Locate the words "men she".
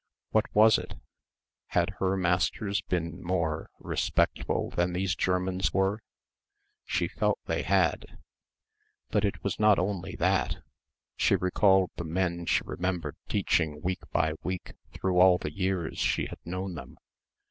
12.03-12.63